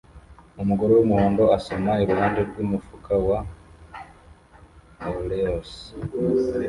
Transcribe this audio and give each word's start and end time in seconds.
Umugore 0.61 0.91
wumuhondo 0.93 1.43
asoma 1.57 1.91
iruhande 2.03 2.39
rwumufuka 2.49 3.13
wa 3.27 3.39
Oreos 5.23 5.71